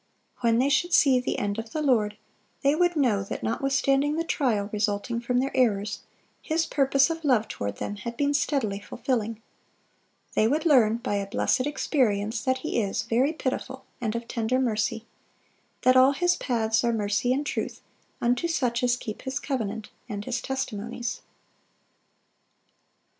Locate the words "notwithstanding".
3.43-4.15